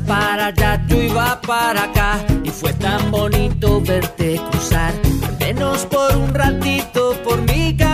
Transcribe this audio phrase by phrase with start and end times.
[0.00, 2.18] para allá, yo iba para acá.
[2.44, 4.92] Y fue tan bonito verte cruzar,
[5.26, 5.38] al
[5.86, 7.91] por un ratito, por mi casa.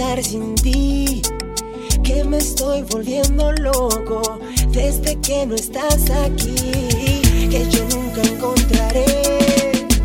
[0.00, 1.20] estar sin ti,
[2.02, 6.54] que me estoy volviendo loco desde que no estás aquí,
[7.50, 9.04] que yo nunca encontraré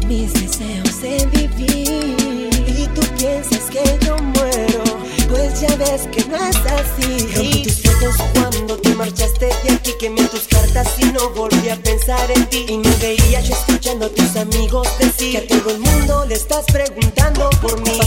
[0.06, 2.50] mis deseos de vivir.
[2.78, 4.84] Y tú piensas que yo muero,
[5.30, 7.28] pues ya ves que no es así.
[7.34, 11.78] Rompí tus fotos cuando te marchaste de aquí, quemé tus cartas y no volví a
[11.78, 12.66] pensar en ti.
[12.68, 16.36] Y me veía yo escuchando a tus amigos decir que a todo el mundo le
[16.36, 17.98] estás preguntando por mí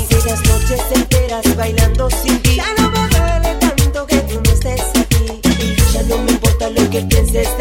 [1.58, 2.56] bailando sin ti.
[2.56, 5.40] Ya no me duele tanto que tú no estés aquí.
[5.44, 7.57] Y ya no me importa lo que pienses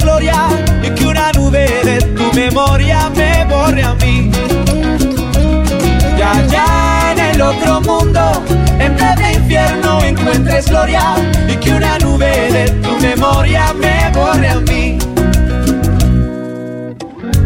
[0.00, 0.48] gloria
[0.82, 4.30] y que una nube de tu memoria me borre a mí.
[6.18, 8.42] Ya allá en el otro mundo,
[8.78, 11.16] en vez infierno, encuentres gloria
[11.48, 14.98] y que una nube de tu memoria me borre a mí.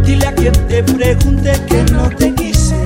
[0.05, 2.77] Dile a quien te pregunte que no te quise.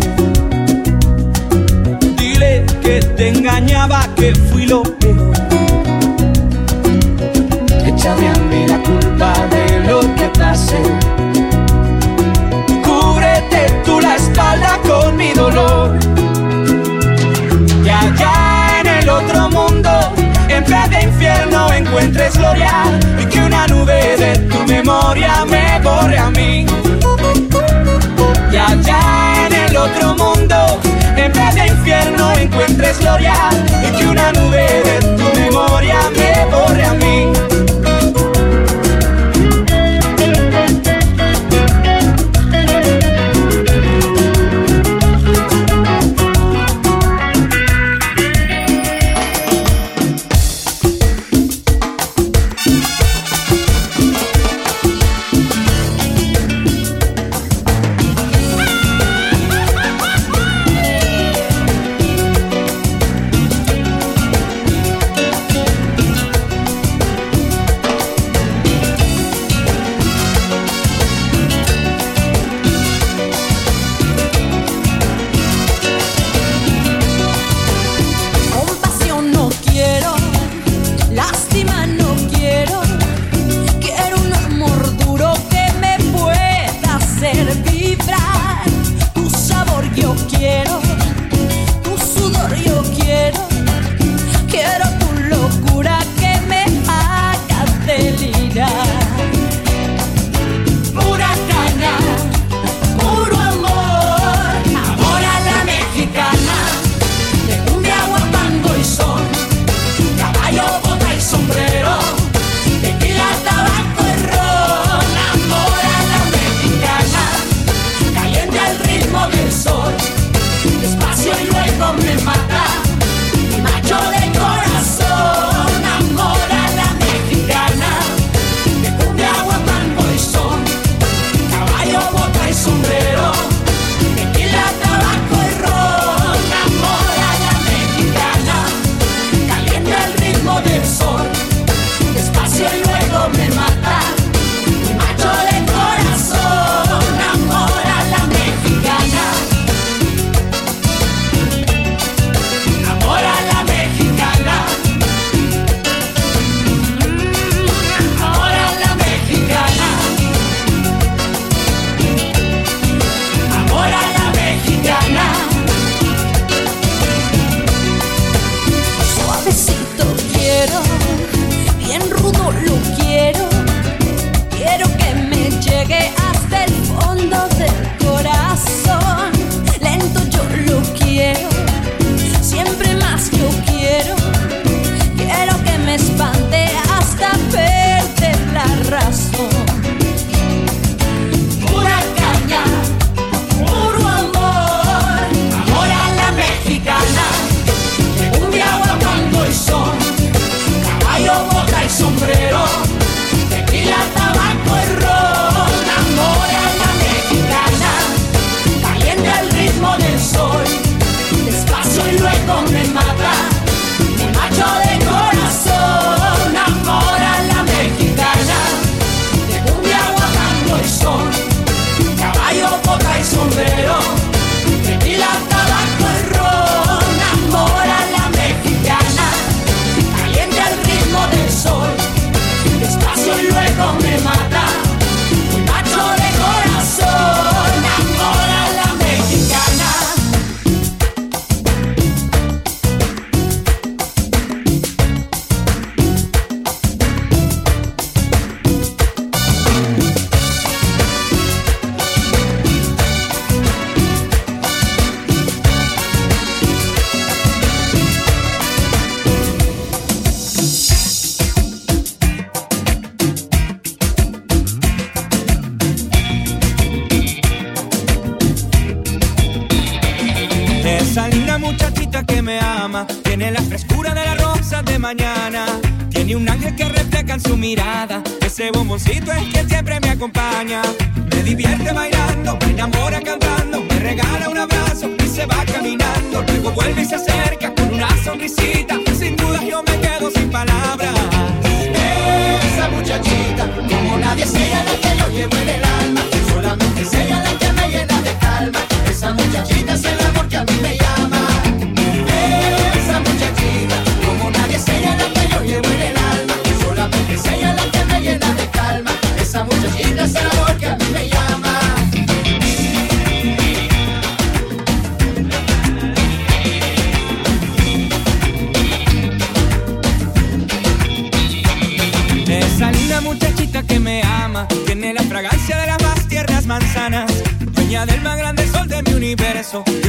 [2.17, 5.32] Dile que te engañaba, que fui lo peor
[22.25, 26.65] y que una nube de tu memoria me borre a mí.
[28.53, 30.81] Y allá en el otro mundo,
[31.17, 33.35] en vez de infierno, encuentres gloria
[33.83, 35.22] y que una nube de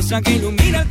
[0.03, 0.82] Diosa que ilumina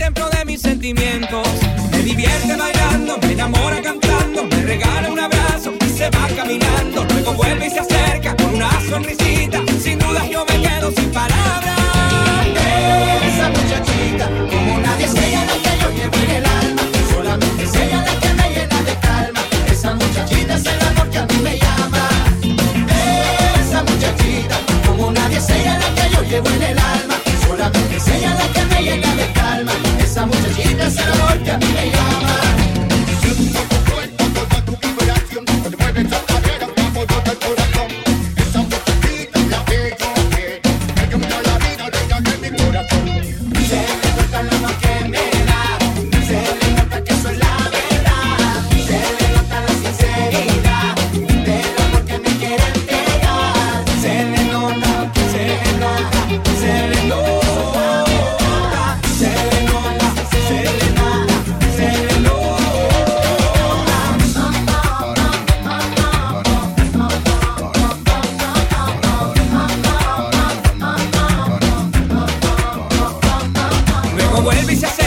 [74.32, 75.01] Luego vuelve y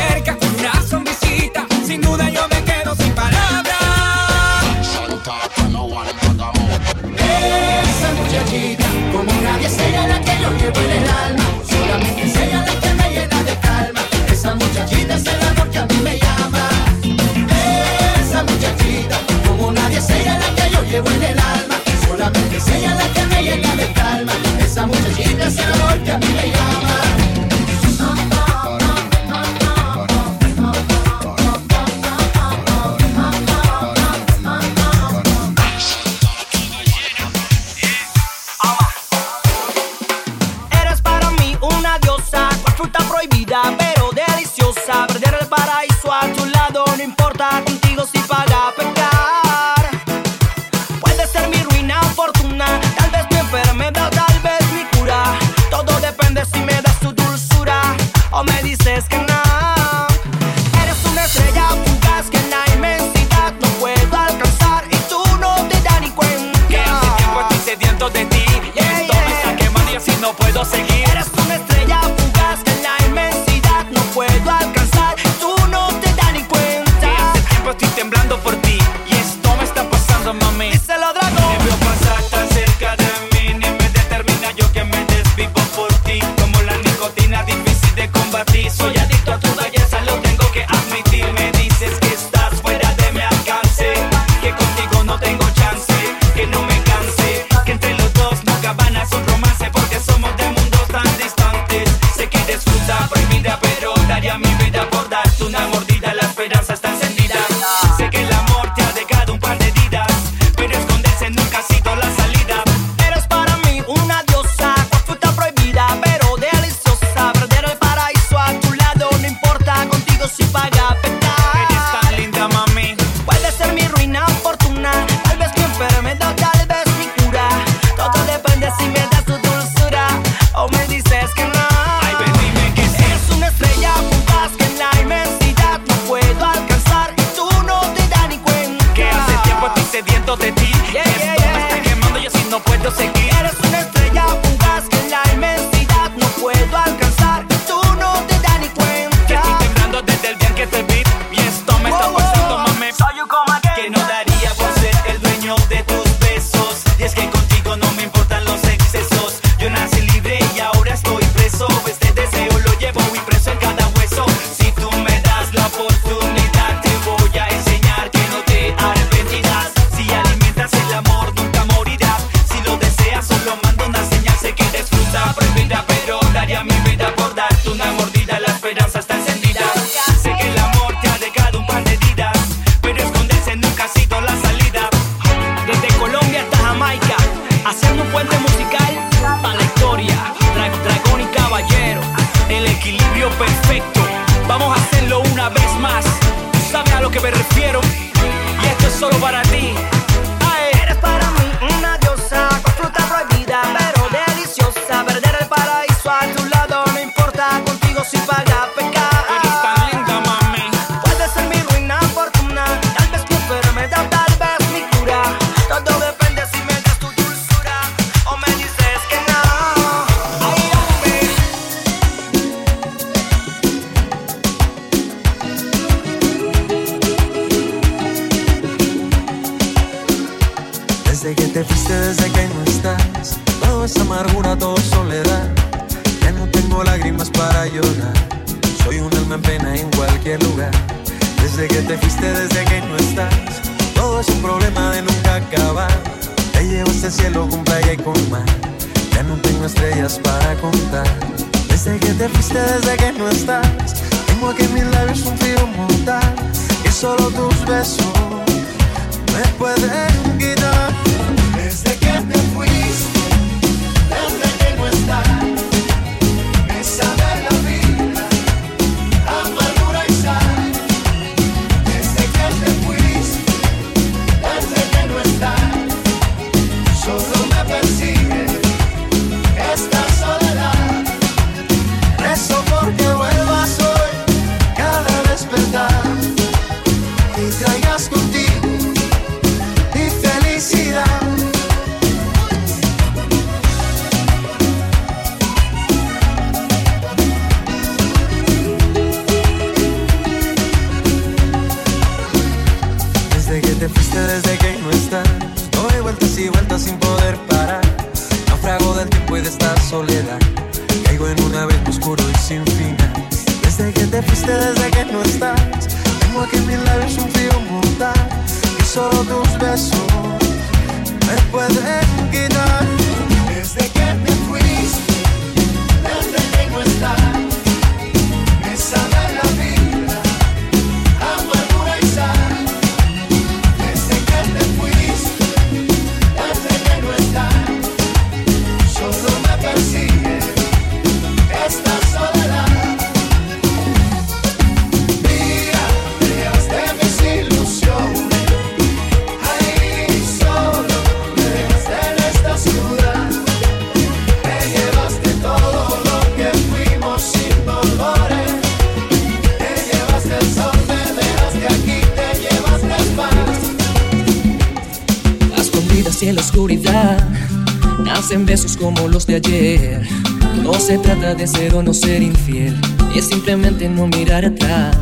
[371.47, 372.75] se trata de ser o no ser infiel,
[373.15, 374.95] es simplemente no mirar atrás.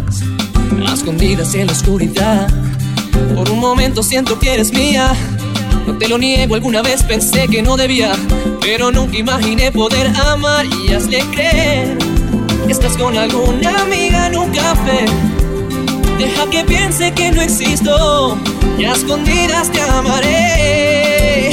[0.88, 2.48] A escondidas y en la oscuridad,
[3.36, 5.14] por un momento siento que eres mía.
[5.88, 8.14] No te lo niego, alguna vez pensé que no debía,
[8.62, 11.98] pero nunca imaginé poder amar y hazle creer.
[12.66, 15.06] que Estás con alguna amiga en un café.
[16.18, 18.38] Deja que piense que no existo
[18.78, 21.52] y a escondidas te amaré.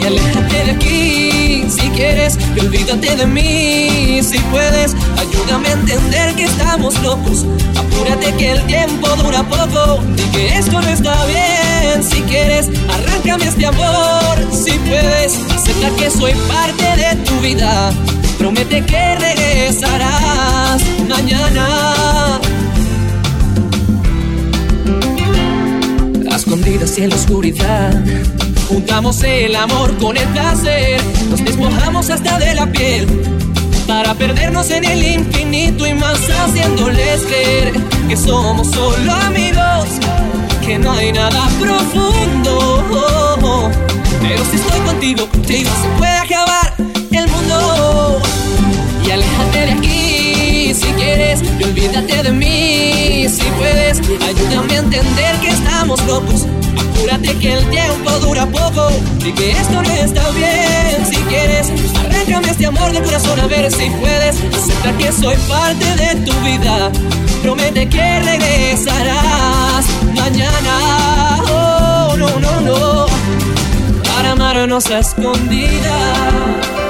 [0.00, 1.31] Y aléjate de aquí
[1.72, 4.94] si quieres y olvídate de mí si puedes.
[5.18, 7.46] Ayúdame a entender que estamos locos.
[7.76, 12.02] Apúrate que el tiempo dura poco y que esto no está bien.
[12.02, 15.38] Si quieres, arráncame este amor si puedes.
[15.54, 17.92] Acepta que soy parte de tu vida.
[18.38, 22.40] Promete que regresarás mañana.
[26.30, 28.02] A escondidas en la oscuridad.
[28.72, 33.06] Juntamos el amor con el placer, nos despojamos hasta de la piel
[33.86, 37.72] para perdernos en el infinito y más haciéndoles creer
[38.08, 39.88] que somos solo amigos,
[40.64, 42.82] que no hay nada profundo.
[44.22, 48.22] Pero si estoy contigo, contigo se puede acabar el mundo.
[49.06, 50.11] Y aléjate de aquí
[51.02, 53.98] quieres y olvídate de mí si puedes.
[53.98, 56.46] Ayúdame a entender que estamos locos.
[56.90, 58.88] Apúrate que el tiempo dura poco
[59.24, 61.06] y que esto no está bien.
[61.08, 64.36] Si quieres, arráncame este amor del corazón a ver si puedes.
[64.36, 66.90] Acepta que soy parte de tu vida.
[67.42, 71.38] Promete que regresarás mañana.
[71.50, 73.06] Oh, no, no, no.
[74.14, 76.81] Para amarnos a escondidas.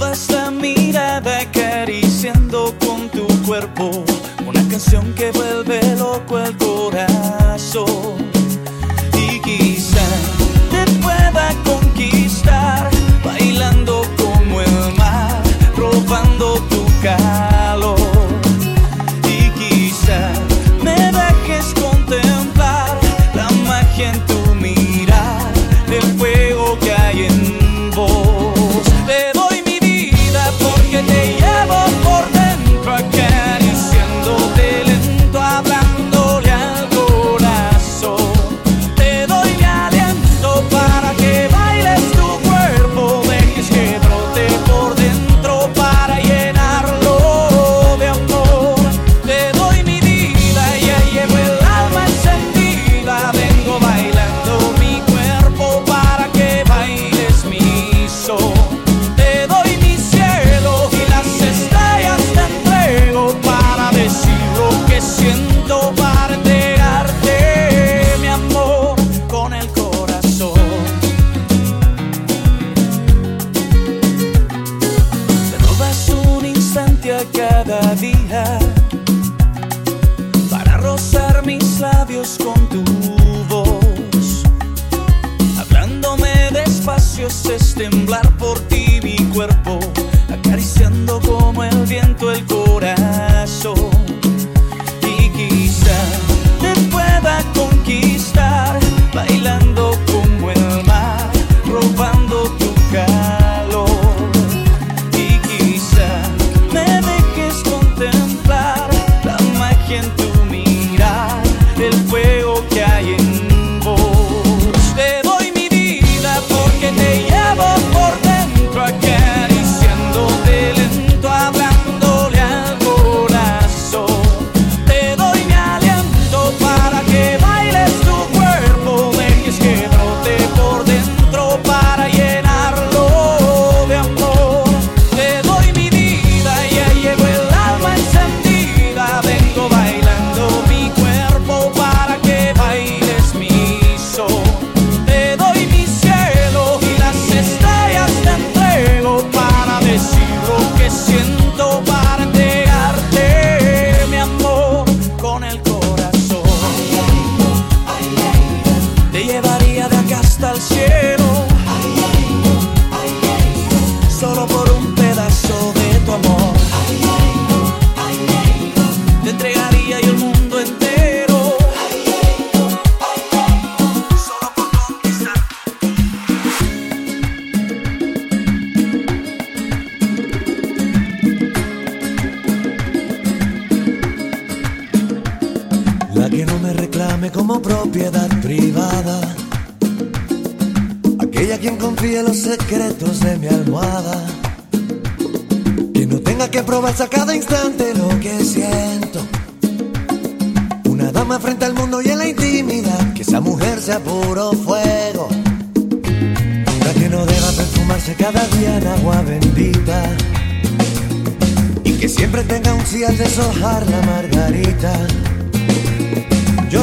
[0.00, 4.04] basta mirada acariciando con tu cuerpo.
[4.46, 8.39] Una canción que vuelve loco el corazón.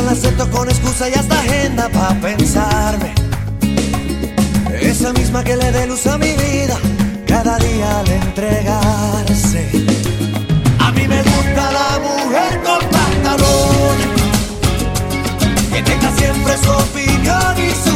[0.08, 3.13] acepto con excusa y hasta agenda para pensarme.
[4.82, 6.78] Esa misma que le dé luz a mi vida
[7.28, 9.70] cada día al entregarse.
[10.80, 14.08] A mí me gusta la mujer con pantalones,
[15.72, 17.87] que tenga siempre su opinión y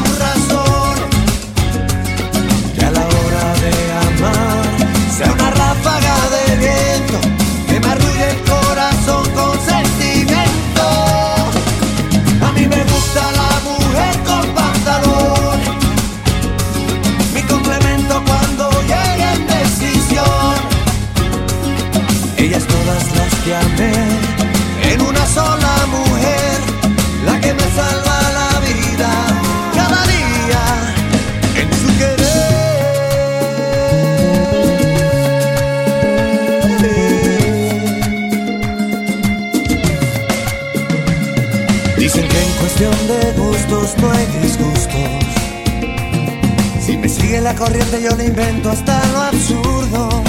[47.51, 50.23] la corriente yo le invento hasta lo absurdo.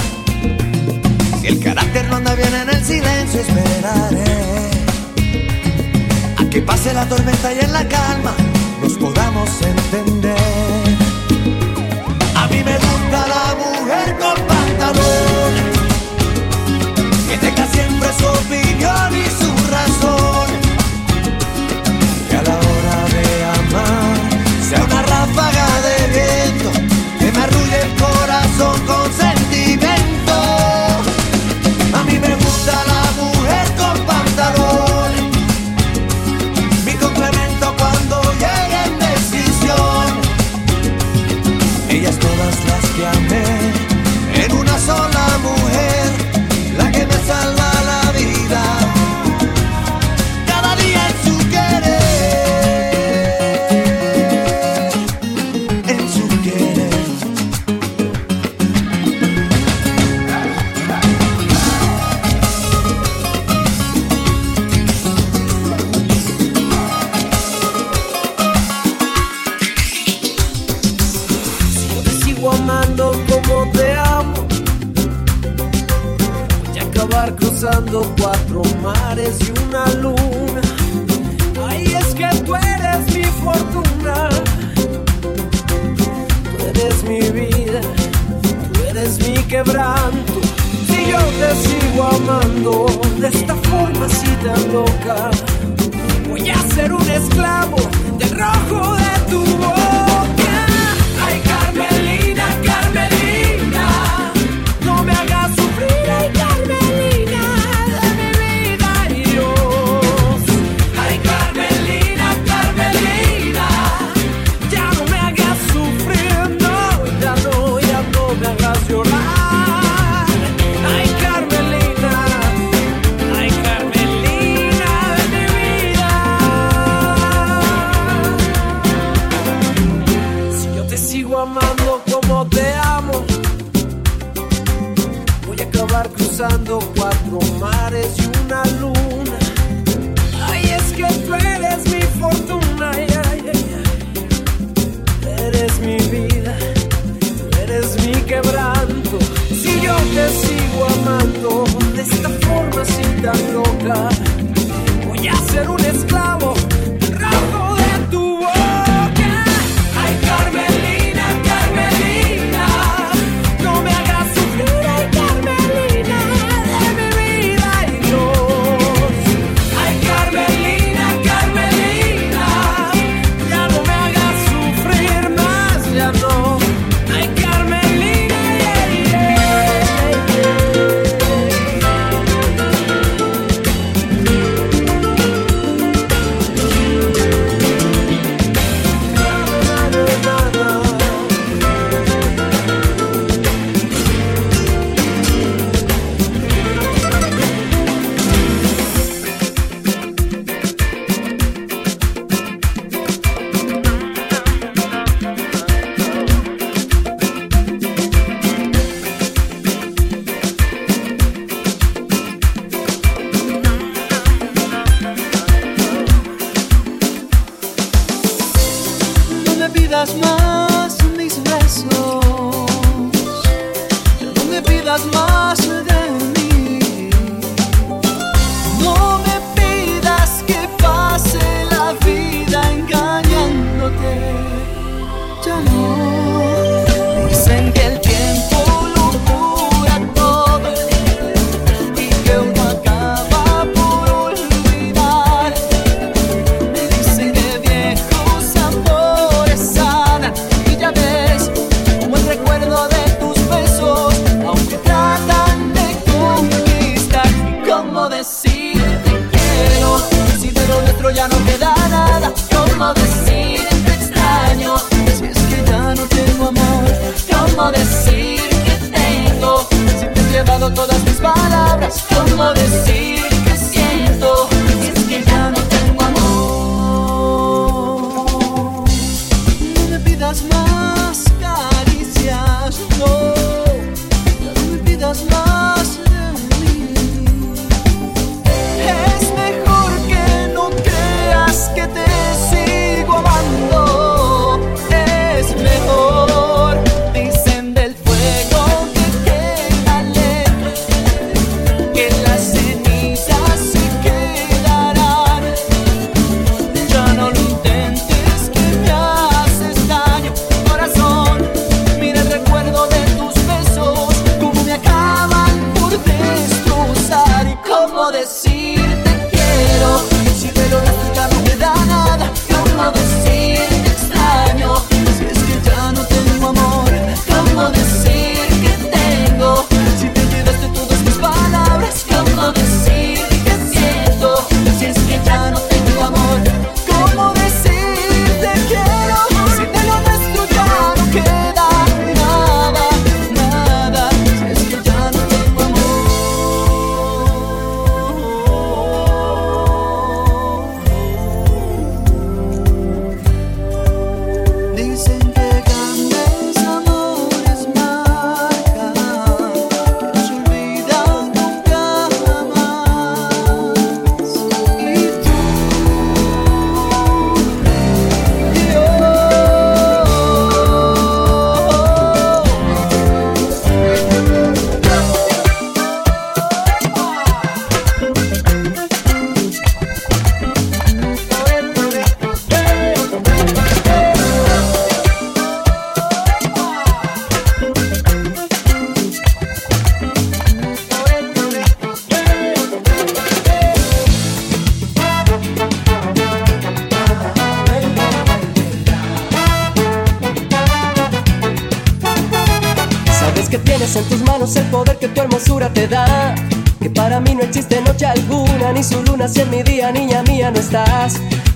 [1.39, 4.69] Si el carácter no anda bien en el silencio, esperaré
[6.37, 8.33] a que pase la tormenta y en la calma
[8.81, 10.35] nos podamos entender.
[12.35, 15.53] A mí me gusta la mujer con pantalón,
[17.29, 20.12] que tenga siempre su opinión y su razón.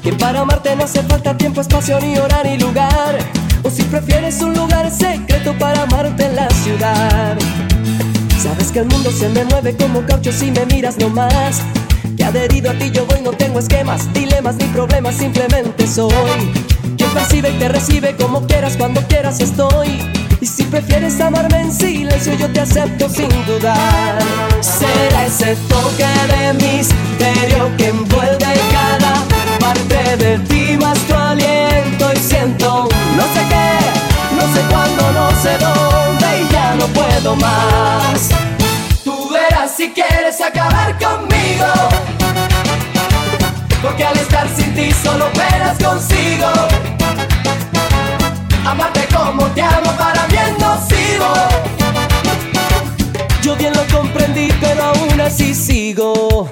[0.08, 3.18] Que para amarte no hace falta tiempo, espacio, ni hora, ni lugar.
[3.62, 7.38] O si prefieres un lugar secreto para amarte en la ciudad.
[8.41, 11.62] Sabes que el mundo se me mueve como caucho si me miras nomás.
[12.16, 16.53] Que adherido a ti yo voy, no tengo esquemas, dilemas ni problemas, simplemente soy.
[16.95, 19.89] Quien percibe y te recibe como quieras, cuando quieras estoy.
[20.39, 24.20] Y si prefieres amarme en silencio, yo te acepto sin dudar.
[24.62, 28.86] Será ese toque de misterio que envuelve cada
[29.68, 32.11] parte de ti, más tu aliento.
[32.13, 32.88] Y siento
[33.18, 33.70] no sé qué,
[34.38, 38.30] no sé cuándo, no sé dónde, y ya no puedo más.
[39.03, 41.68] Tú verás si quieres acabar conmigo.
[43.82, 46.51] Porque al estar sin ti solo penas consigo.
[48.65, 51.30] Amarte como te amo para mí es nocivo.
[53.41, 56.51] Yo bien lo comprendí, pero aún así sigo.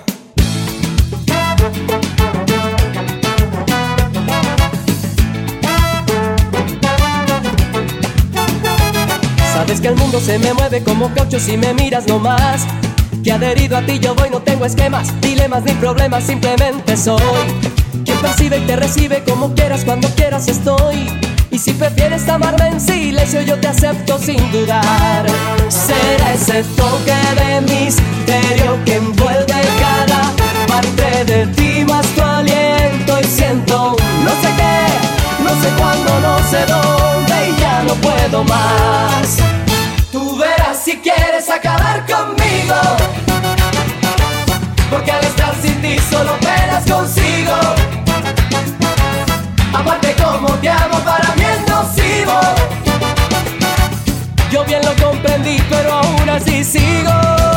[9.86, 12.66] Que el mundo se me mueve como caucho si me miras nomás.
[13.24, 17.22] Que adherido a ti yo voy, no tengo esquemas, dilemas ni problemas, simplemente soy.
[18.04, 21.08] Quien percibe y te recibe como quieras, cuando quieras estoy.
[21.52, 25.28] Y si prefieres amarme en silencio, yo te acepto sin dudar.
[25.70, 30.32] Será ese toque de misterio que envuelve cada
[30.68, 33.20] parte de ti, más tu aliento.
[33.22, 38.44] Y siento no sé qué, no sé cuándo, no sé dónde, y ya no puedo
[38.46, 39.65] más.
[41.04, 42.76] Quieres acabar conmigo.
[44.90, 47.54] Porque al estar sin ti solo penas consigo.
[49.74, 52.40] Amarte como te amo para mí es nocivo.
[54.52, 57.55] Yo bien lo comprendí, pero aún así sigo.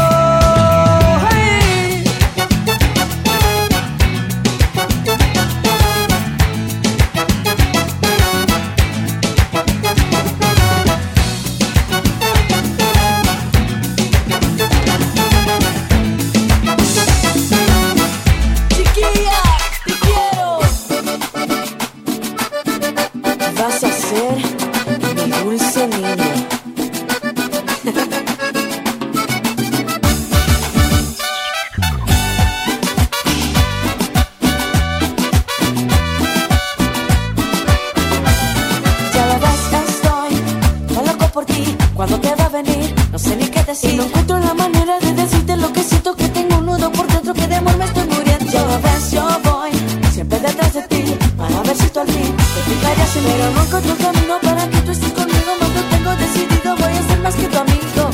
[53.25, 55.51] Pero no encuentro camino para que tú estés conmigo.
[55.61, 58.11] No lo tengo decidido, voy a ser más que tu amigo.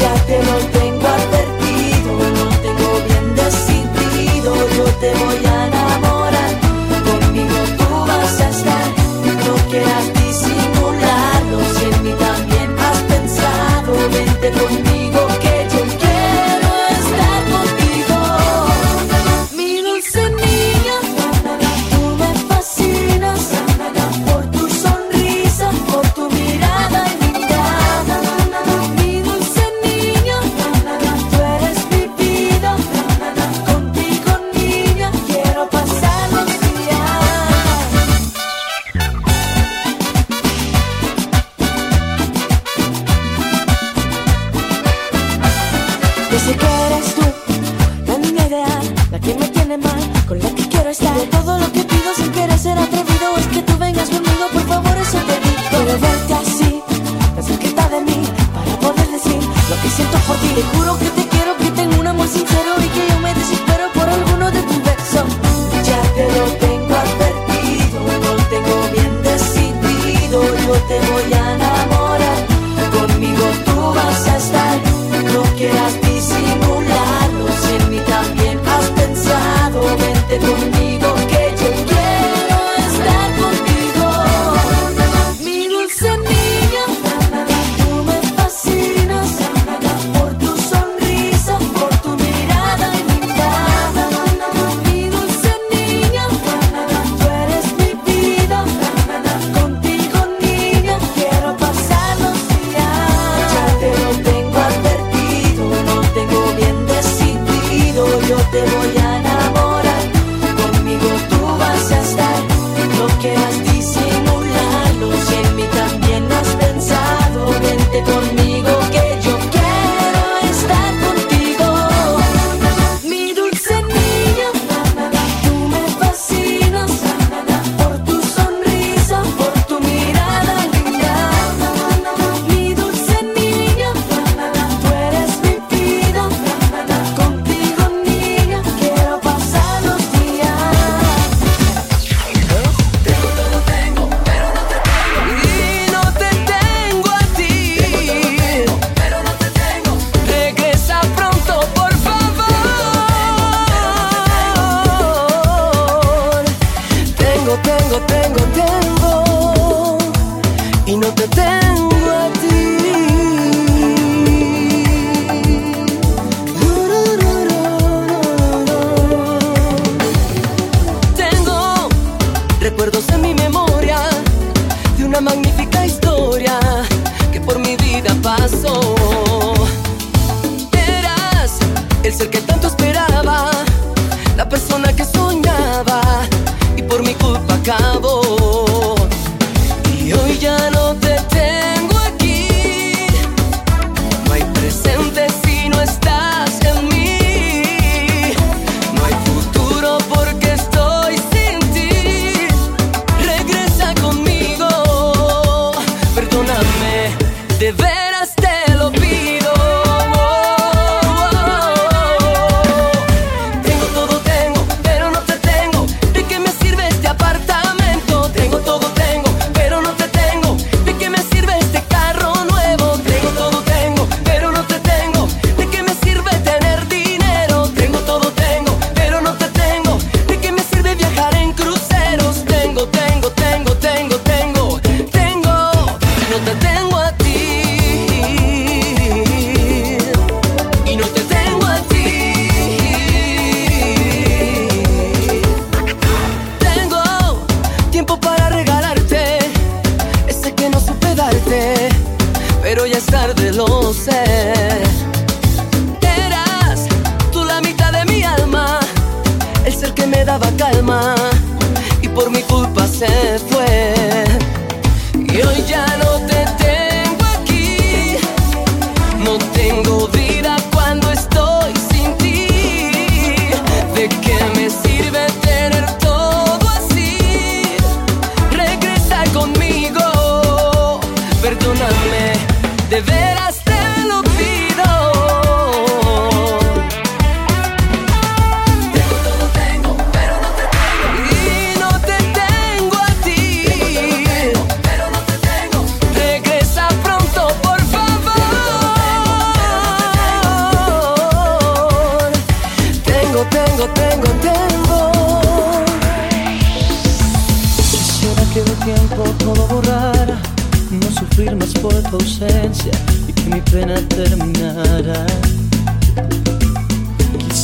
[0.00, 4.50] Ya te lo tengo advertido, lo tengo bien decidido.
[4.76, 6.52] Yo te voy a enamorar,
[7.08, 8.86] conmigo tú vas a estar.
[9.46, 13.92] No quieras disimularlo, si en mí también has pensado.
[14.12, 14.87] Vente conmigo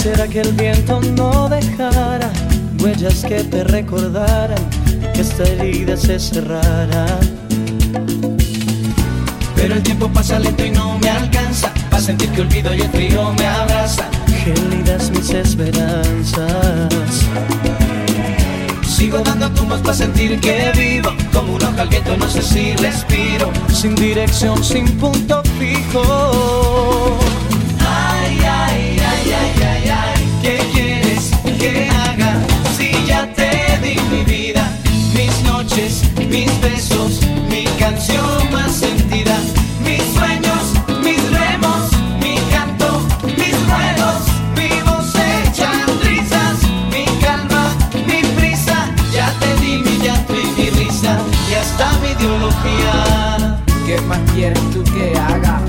[0.05, 2.31] Quisiera que el viento no dejara
[2.79, 4.63] huellas que te recordaran
[5.15, 7.07] que esta herida se cerrara.
[9.57, 12.91] Pero el tiempo pasa lento y no me alcanza para sentir que olvido y el
[12.91, 14.05] frío me abraza.
[14.45, 16.51] Gélidas mis esperanzas.
[18.87, 22.77] Sigo dando tumbos para sentir que vivo Como una hoja al viento, no sé si
[22.77, 27.24] respiro Sin dirección, sin punto fijo.
[31.71, 32.33] Que haga?
[32.77, 33.51] Si ya te
[33.83, 34.65] di mi vida
[35.15, 39.37] Mis noches, mis besos Mi canción más sentida
[39.83, 40.63] Mis sueños,
[41.03, 41.83] mis remos
[42.21, 43.01] Mi canto,
[43.39, 44.21] mis ruegos
[44.59, 45.71] Mi voz hecha
[46.03, 46.59] risas
[46.93, 47.65] Mi calma,
[48.09, 48.79] mi prisa
[49.13, 51.19] Ya te di mi llanto y mi risa
[51.51, 55.61] Y hasta mi ideología ¿Qué más quieres tú que haga?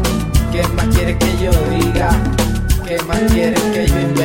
[0.52, 2.10] ¿Qué más quieres que yo diga?
[2.86, 4.25] ¿Qué más quieres que yo invente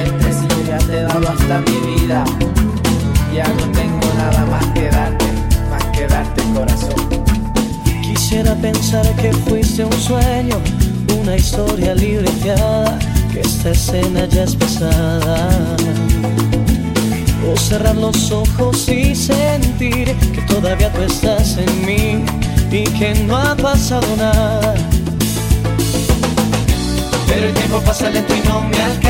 [1.50, 2.24] hasta mi vida?
[3.34, 5.26] Ya no tengo nada más que darte,
[5.70, 6.94] más que darte corazón.
[8.02, 10.56] Quisiera pensar que fuiste un sueño,
[11.20, 12.98] una historia libreteada,
[13.32, 15.48] que esta escena ya es pesada.
[17.50, 22.24] O cerrar los ojos y sentir que todavía tú estás en mí
[22.70, 24.74] y que no ha pasado nada.
[27.26, 29.09] Pero el tiempo pasa lento y no me alcanza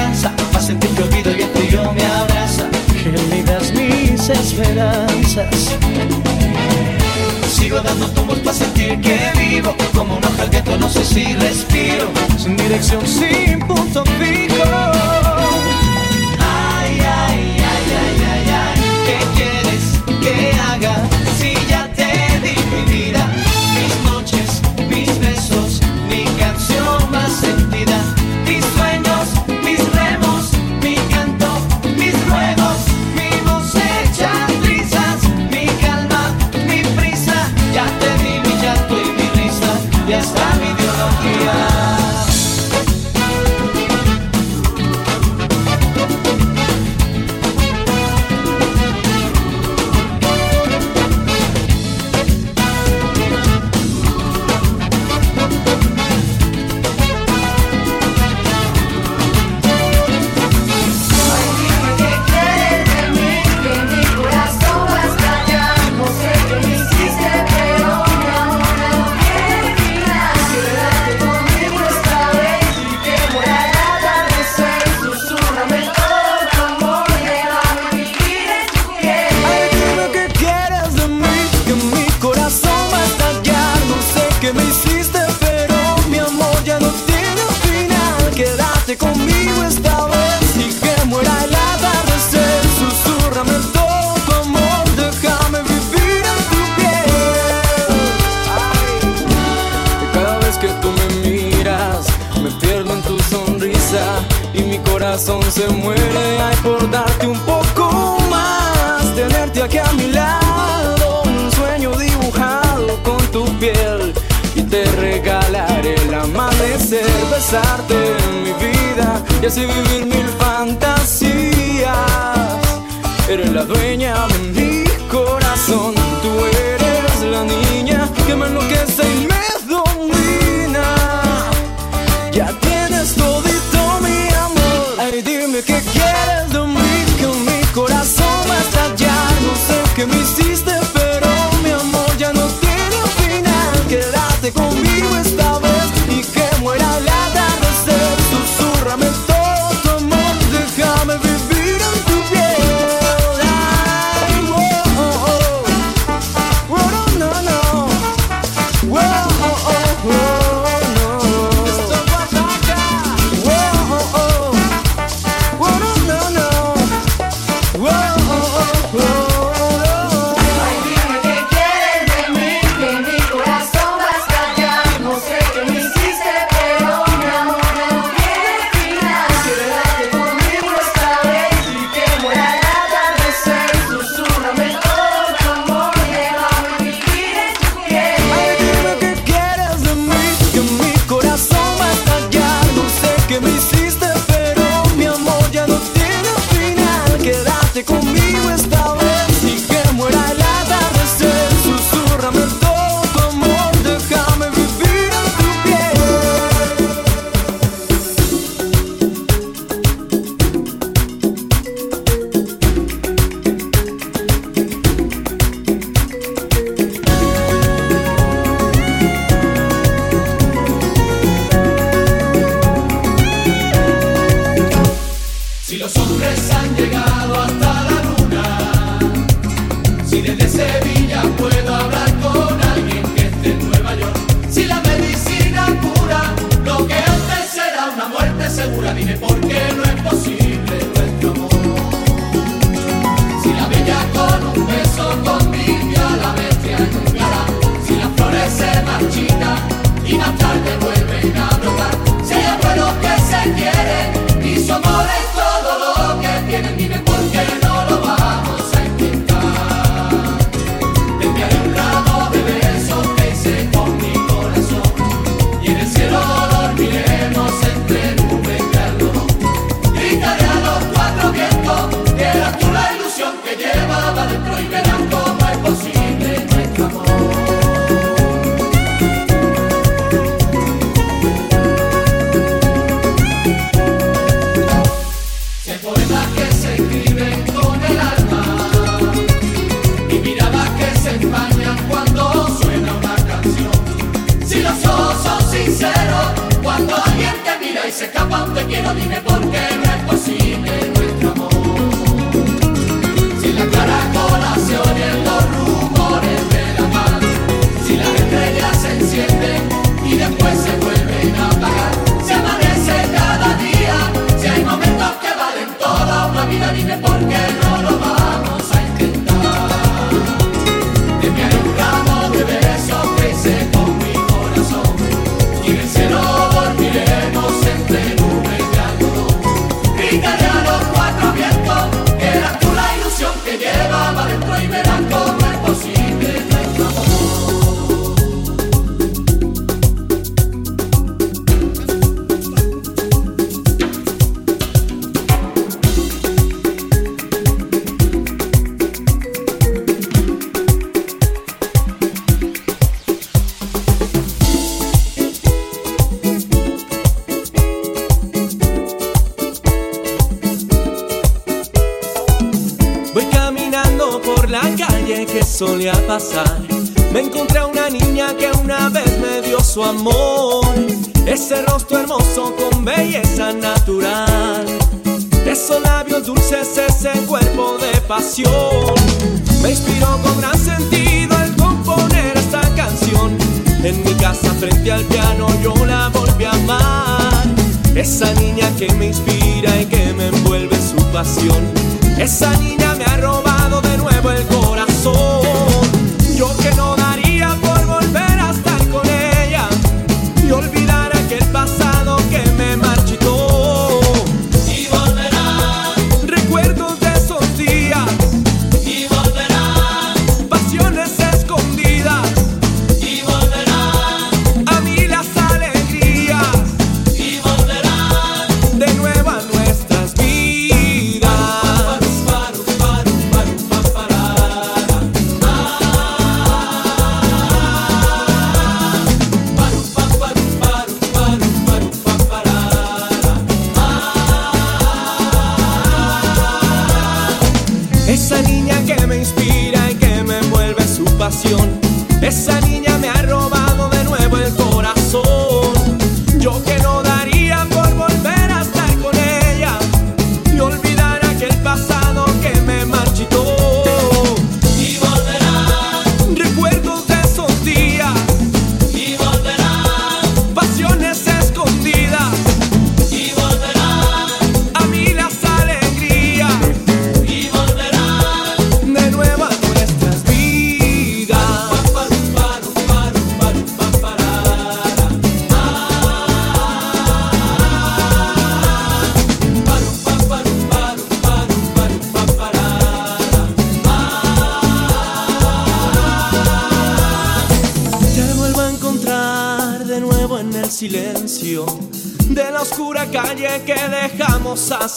[0.61, 2.69] Para sentir que olvido y el frío me abraza
[3.03, 5.75] Gélidas mis esperanzas.
[7.49, 11.33] Sigo dando tumbos para sentir que vivo Como un hoja al viento, no sé si
[11.33, 15.20] respiro Sin dirección, sin punto fijo.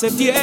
[0.04, 0.43] Dejamos